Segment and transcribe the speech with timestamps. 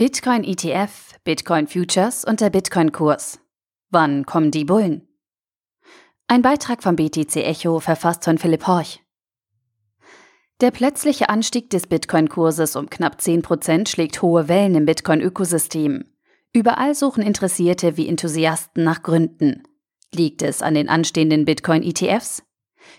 [0.00, 3.38] Bitcoin ETF, Bitcoin Futures und der Bitcoin-Kurs.
[3.90, 5.06] Wann kommen die Bullen?
[6.26, 9.02] Ein Beitrag vom BTC Echo verfasst von Philipp Horch.
[10.62, 16.06] Der plötzliche Anstieg des Bitcoin-Kurses um knapp 10% schlägt hohe Wellen im Bitcoin-Ökosystem.
[16.54, 19.64] Überall suchen Interessierte wie Enthusiasten nach Gründen.
[20.14, 22.42] Liegt es an den anstehenden Bitcoin-ETFs?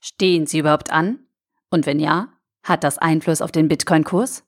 [0.02, 1.25] Stehen sie überhaupt an?
[1.71, 2.31] Und wenn ja,
[2.61, 4.43] hat das Einfluss auf den Bitcoin-Kurs?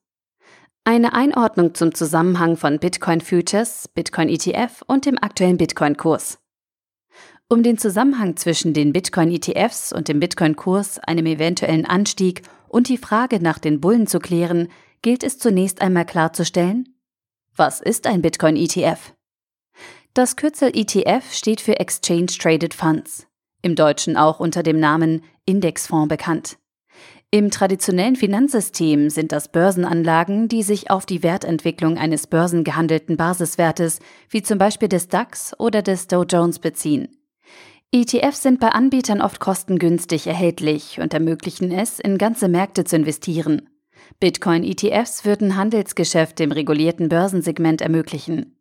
[0.86, 6.40] Eine Einordnung zum Zusammenhang von Bitcoin Futures, Bitcoin ETF und dem aktuellen Bitcoin-Kurs.
[7.48, 13.42] Um den Zusammenhang zwischen den Bitcoin-ETFs und dem Bitcoin-Kurs, einem eventuellen Anstieg und die Frage
[13.42, 14.68] nach den Bullen zu klären,
[15.02, 16.90] gilt es zunächst einmal klarzustellen,
[17.56, 19.14] was ist ein Bitcoin-ETF?
[20.14, 23.26] Das Kürzel ETF steht für Exchange Traded Funds,
[23.62, 26.58] im Deutschen auch unter dem Namen Indexfonds bekannt.
[27.34, 33.98] Im traditionellen Finanzsystem sind das Börsenanlagen, die sich auf die Wertentwicklung eines börsengehandelten Basiswertes,
[34.30, 37.08] wie zum Beispiel des DAX oder des Dow Jones, beziehen.
[37.92, 43.68] ETFs sind bei Anbietern oft kostengünstig erhältlich und ermöglichen es, in ganze Märkte zu investieren.
[44.20, 48.60] Bitcoin-ETFs würden Handelsgeschäfte im regulierten Börsensegment ermöglichen.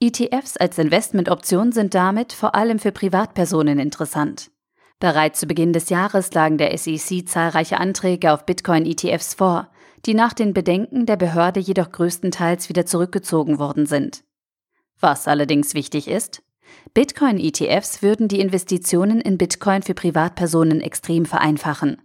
[0.00, 4.51] ETFs als Investmentoption sind damit vor allem für Privatpersonen interessant.
[5.02, 9.68] Bereits zu Beginn des Jahres lagen der SEC zahlreiche Anträge auf Bitcoin-ETFs vor,
[10.06, 14.22] die nach den Bedenken der Behörde jedoch größtenteils wieder zurückgezogen worden sind.
[15.00, 16.44] Was allerdings wichtig ist,
[16.94, 22.00] Bitcoin-ETFs würden die Investitionen in Bitcoin für Privatpersonen extrem vereinfachen.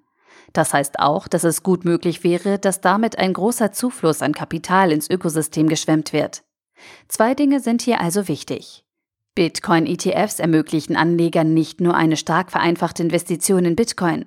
[0.53, 4.91] Das heißt auch, dass es gut möglich wäre, dass damit ein großer Zufluss an Kapital
[4.91, 6.41] ins Ökosystem geschwemmt wird.
[7.09, 8.86] Zwei Dinge sind hier also wichtig.
[9.37, 14.25] Bitcoin-ETFs ermöglichen Anlegern nicht nur eine stark vereinfachte Investition in Bitcoin.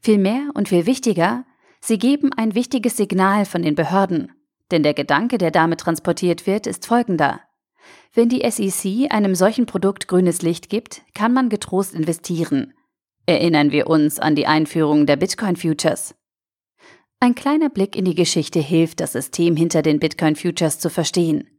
[0.00, 1.44] Vielmehr und viel wichtiger,
[1.82, 4.32] sie geben ein wichtiges Signal von den Behörden.
[4.70, 7.40] Denn der Gedanke, der damit transportiert wird, ist folgender.
[8.14, 12.72] Wenn die SEC einem solchen Produkt grünes Licht gibt, kann man getrost investieren.
[13.26, 16.14] Erinnern wir uns an die Einführung der Bitcoin Futures.
[17.20, 21.55] Ein kleiner Blick in die Geschichte hilft, das System hinter den Bitcoin Futures zu verstehen.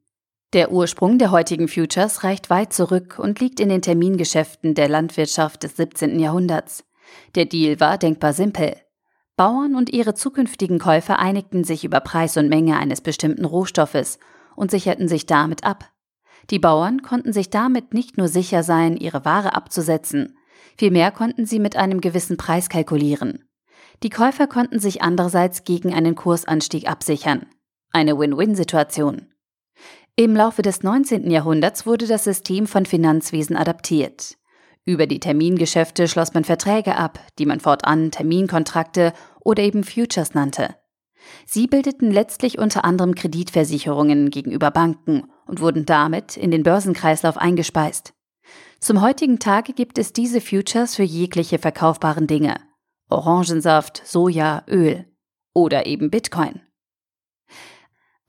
[0.54, 5.64] Der Ursprung der heutigen Futures reicht weit zurück und liegt in den Termingeschäften der Landwirtschaft
[5.64, 6.20] des 17.
[6.20, 6.86] Jahrhunderts.
[7.36, 8.78] Der Deal war denkbar simpel.
[9.36, 14.20] Bauern und ihre zukünftigen Käufer einigten sich über Preis und Menge eines bestimmten Rohstoffes
[14.56, 15.92] und sicherten sich damit ab.
[16.50, 20.38] Die Bauern konnten sich damit nicht nur sicher sein, ihre Ware abzusetzen,
[20.78, 23.44] vielmehr konnten sie mit einem gewissen Preis kalkulieren.
[24.02, 27.48] Die Käufer konnten sich andererseits gegen einen Kursanstieg absichern.
[27.92, 29.28] Eine Win-Win-Situation.
[30.20, 31.30] Im Laufe des 19.
[31.30, 34.36] Jahrhunderts wurde das System von Finanzwesen adaptiert.
[34.84, 40.76] Über die Termingeschäfte schloss man Verträge ab, die man fortan Terminkontrakte oder eben Futures nannte.
[41.46, 48.16] Sie bildeten letztlich unter anderem Kreditversicherungen gegenüber Banken und wurden damit in den Börsenkreislauf eingespeist.
[48.80, 52.56] Zum heutigen Tage gibt es diese Futures für jegliche verkaufbaren Dinge.
[53.08, 55.06] Orangensaft, Soja, Öl
[55.54, 56.62] oder eben Bitcoin.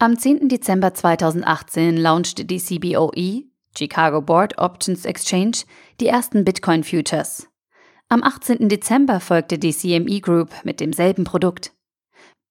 [0.00, 0.48] Am 10.
[0.48, 5.64] Dezember 2018 launchte die CBOE, Chicago Board Options Exchange,
[6.00, 7.48] die ersten Bitcoin Futures.
[8.08, 8.68] Am 18.
[8.68, 11.72] Dezember folgte die CME Group mit demselben Produkt.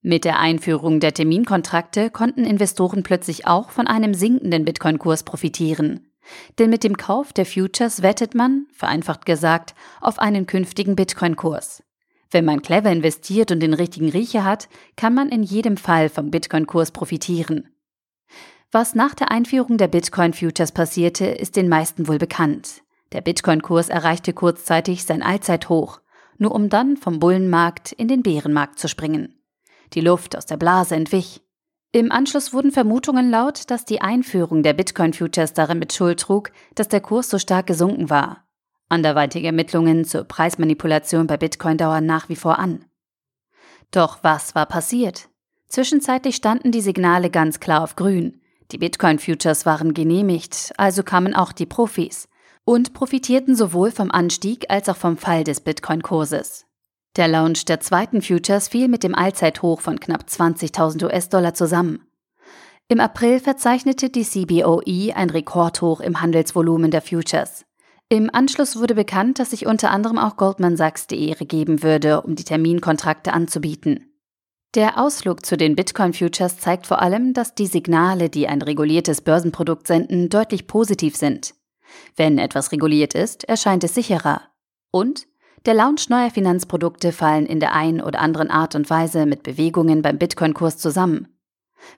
[0.02, 6.12] Mit der Einführung der Terminkontrakte konnten Investoren plötzlich auch von einem sinkenden Bitcoin-Kurs profitieren.
[6.60, 11.82] Denn mit dem Kauf der Futures wettet man, vereinfacht gesagt, auf einen künftigen Bitcoin-Kurs.
[12.30, 16.30] Wenn man clever investiert und den richtigen Riecher hat, kann man in jedem Fall vom
[16.30, 17.70] Bitcoin-Kurs profitieren.
[18.72, 22.82] Was nach der Einführung der Bitcoin-Futures passierte, ist den meisten wohl bekannt.
[23.14, 26.02] Der Bitcoin-Kurs erreichte kurzzeitig sein Allzeithoch,
[26.38, 29.42] nur um dann vom Bullenmarkt in den Bärenmarkt zu springen.
[29.94, 31.42] Die Luft aus der Blase entwich.
[31.94, 36.90] Im Anschluss wurden Vermutungen laut, dass die Einführung der Bitcoin-Futures darin mit Schuld trug, dass
[36.90, 38.47] der Kurs so stark gesunken war.
[38.90, 42.86] Anderweitige Ermittlungen zur Preismanipulation bei Bitcoin dauern nach wie vor an.
[43.92, 45.30] Doch was war passiert?
[45.68, 48.42] Zwischenzeitlich standen die Signale ganz klar auf grün.
[48.72, 52.28] Die Bitcoin-Futures waren genehmigt, also kamen auch die Profis
[52.64, 56.66] und profitierten sowohl vom Anstieg als auch vom Fall des Bitcoin-Kurses.
[57.16, 62.06] Der Launch der zweiten Futures fiel mit dem Allzeithoch von knapp 20.000 US-Dollar zusammen.
[62.90, 67.67] Im April verzeichnete die CBOE ein Rekordhoch im Handelsvolumen der Futures.
[68.10, 72.22] Im Anschluss wurde bekannt, dass sich unter anderem auch Goldman Sachs die Ehre geben würde,
[72.22, 74.14] um die Terminkontrakte anzubieten.
[74.76, 79.22] Der Ausflug zu den Bitcoin Futures zeigt vor allem, dass die Signale, die ein reguliertes
[79.22, 81.54] Börsenprodukt senden, deutlich positiv sind.
[82.16, 84.42] Wenn etwas reguliert ist, erscheint es sicherer.
[84.92, 85.28] Und
[85.66, 90.02] der Launch neuer Finanzprodukte fallen in der einen oder anderen Art und Weise mit Bewegungen
[90.02, 91.37] beim Bitcoin-Kurs zusammen.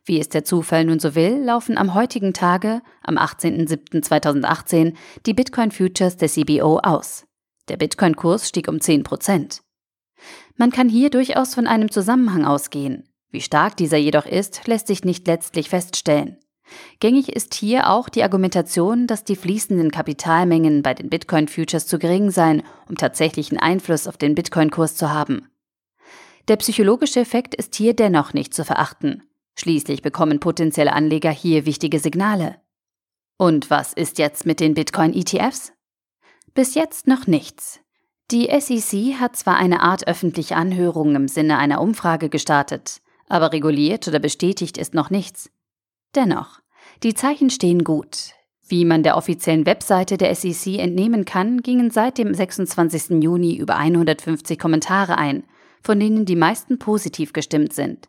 [0.03, 4.93] Wie es der Zufall nun so will, laufen am heutigen Tage, am 18.07.2018,
[5.25, 7.25] die Bitcoin Futures der CBO aus.
[7.69, 9.61] Der Bitcoin-Kurs stieg um 10 Prozent.
[10.57, 13.07] Man kann hier durchaus von einem Zusammenhang ausgehen.
[13.31, 16.37] Wie stark dieser jedoch ist, lässt sich nicht letztlich feststellen.
[16.99, 22.31] Gängig ist hier auch die Argumentation, dass die fließenden Kapitalmengen bei den Bitcoin-Futures zu gering
[22.31, 25.47] seien, um tatsächlichen Einfluss auf den Bitcoin-Kurs zu haben.
[26.47, 29.23] Der psychologische Effekt ist hier dennoch nicht zu verachten.
[29.59, 32.61] Schließlich bekommen potenzielle Anleger hier wichtige Signale.
[33.37, 35.73] Und was ist jetzt mit den Bitcoin-ETFs?
[36.53, 37.81] Bis jetzt noch nichts.
[38.31, 44.07] Die SEC hat zwar eine Art öffentliche Anhörung im Sinne einer Umfrage gestartet, aber reguliert
[44.07, 45.51] oder bestätigt ist noch nichts.
[46.15, 46.61] Dennoch,
[47.03, 48.31] die Zeichen stehen gut.
[48.65, 53.21] Wie man der offiziellen Webseite der SEC entnehmen kann, gingen seit dem 26.
[53.21, 55.43] Juni über 150 Kommentare ein,
[55.83, 58.07] von denen die meisten positiv gestimmt sind.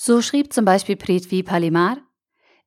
[0.00, 1.98] So schrieb zum Beispiel Prithvi Palimar,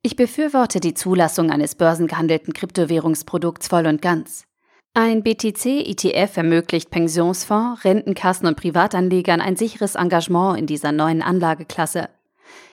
[0.01, 4.43] ich befürworte die Zulassung eines börsengehandelten Kryptowährungsprodukts voll und ganz.
[4.93, 12.09] Ein BTC-ETF ermöglicht Pensionsfonds, Rentenkassen und Privatanlegern ein sicheres Engagement in dieser neuen Anlageklasse.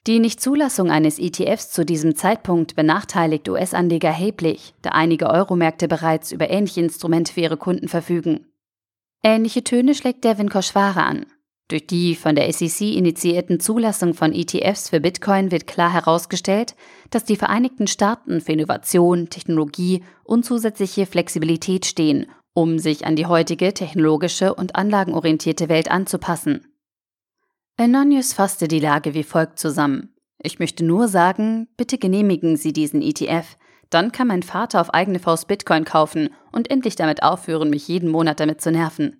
[0.07, 6.49] Die Nichtzulassung eines ETFs zu diesem Zeitpunkt benachteiligt US-Anleger erheblich, da einige Euromärkte bereits über
[6.49, 8.45] ähnliche Instrumente für ihre Kunden verfügen.
[9.23, 11.27] Ähnliche Töne schlägt Devin Koschwara an.
[11.69, 16.75] Durch die von der SEC initiierten Zulassung von ETFs für Bitcoin wird klar herausgestellt,
[17.11, 22.25] dass die Vereinigten Staaten für Innovation, Technologie und zusätzliche Flexibilität stehen,
[22.55, 26.65] um sich an die heutige technologische und anlagenorientierte Welt anzupassen.
[27.77, 30.15] Anonius fasste die Lage wie folgt zusammen.
[30.41, 33.57] Ich möchte nur sagen, bitte genehmigen Sie diesen ETF,
[33.91, 38.09] dann kann mein Vater auf eigene Faust Bitcoin kaufen und endlich damit aufhören, mich jeden
[38.09, 39.18] Monat damit zu nerven.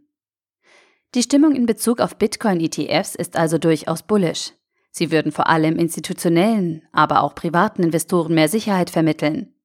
[1.15, 4.53] Die Stimmung in Bezug auf Bitcoin-ETFs ist also durchaus bullish.
[4.91, 9.55] Sie würden vor allem institutionellen, aber auch privaten Investoren mehr Sicherheit vermitteln.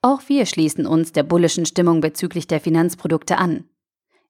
[0.00, 3.64] Auch wir schließen uns der bullischen Stimmung bezüglich der Finanzprodukte an.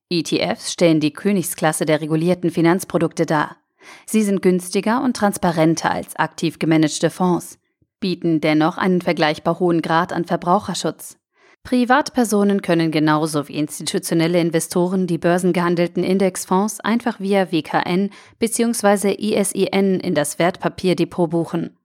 [0.09, 3.57] ETFs stellen die Königsklasse der regulierten Finanzprodukte dar.
[4.05, 7.57] Sie sind günstiger und transparenter als aktiv gemanagte Fonds,
[7.99, 11.17] bieten dennoch einen vergleichbar hohen Grad an Verbraucherschutz.
[11.63, 19.15] Privatpersonen können genauso wie institutionelle Investoren die börsengehandelten Indexfonds einfach via WKN bzw.
[19.17, 21.77] ISIN in das Wertpapierdepot buchen.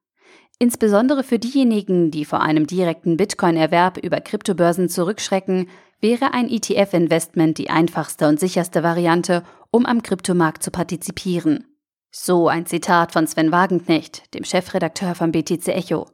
[0.59, 5.69] Insbesondere für diejenigen, die vor einem direkten Bitcoin-Erwerb über Kryptobörsen zurückschrecken,
[6.01, 11.65] wäre ein ETF-Investment die einfachste und sicherste Variante, um am Kryptomarkt zu partizipieren.
[12.11, 16.09] So ein Zitat von Sven Wagenknecht, dem Chefredakteur von BTC Echo.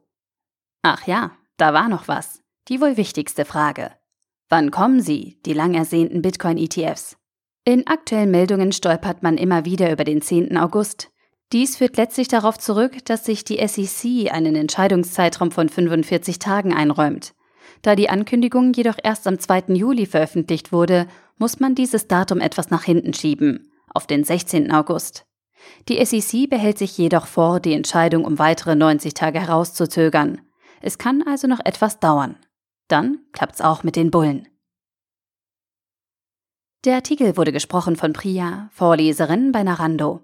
[0.82, 2.43] Ach ja, da war noch was.
[2.68, 3.90] Die wohl wichtigste Frage.
[4.48, 7.16] Wann kommen sie, die lang ersehnten Bitcoin-ETFs?
[7.66, 10.56] In aktuellen Meldungen stolpert man immer wieder über den 10.
[10.56, 11.10] August.
[11.52, 17.34] Dies führt letztlich darauf zurück, dass sich die SEC einen Entscheidungszeitraum von 45 Tagen einräumt.
[17.82, 19.74] Da die Ankündigung jedoch erst am 2.
[19.74, 21.06] Juli veröffentlicht wurde,
[21.36, 24.72] muss man dieses Datum etwas nach hinten schieben, auf den 16.
[24.72, 25.26] August.
[25.88, 30.40] Die SEC behält sich jedoch vor, die Entscheidung um weitere 90 Tage herauszuzögern.
[30.80, 32.36] Es kann also noch etwas dauern.
[32.88, 34.48] Dann klappt's auch mit den Bullen.
[36.84, 40.23] Der Artikel wurde gesprochen von Priya, Vorleserin bei Narando.